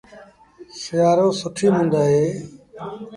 سيٚآرو 0.81 1.27
سُٺيٚ 1.39 1.73
مند 1.75 1.93
اهي 2.01 2.25